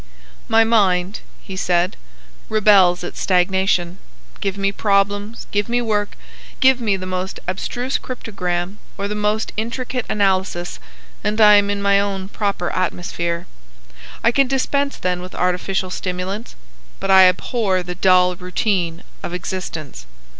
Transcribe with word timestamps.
"My 0.47 0.63
mind," 0.63 1.19
he 1.43 1.55
said, 1.55 1.95
"rebels 2.49 3.03
at 3.03 3.15
stagnation. 3.15 3.99
Give 4.39 4.57
me 4.57 4.71
problems, 4.71 5.45
give 5.51 5.69
me 5.69 5.79
work, 5.79 6.17
give 6.59 6.81
me 6.81 6.97
the 6.97 7.05
most 7.05 7.39
abstruse 7.47 7.99
cryptogram 7.99 8.79
or 8.97 9.07
the 9.07 9.13
most 9.13 9.51
intricate 9.57 10.07
analysis, 10.09 10.79
and 11.23 11.39
I 11.39 11.53
am 11.53 11.69
in 11.69 11.83
my 11.83 11.99
own 11.99 12.29
proper 12.29 12.71
atmosphere. 12.71 13.45
I 14.23 14.31
can 14.31 14.47
dispense 14.47 14.97
then 14.97 15.21
with 15.21 15.35
artificial 15.35 15.91
stimulants. 15.91 16.55
But 16.99 17.11
I 17.11 17.25
abhor 17.29 17.83
the 17.83 17.93
dull 17.93 18.35
routine 18.35 19.03
of 19.21 19.35
existence. 19.35 20.07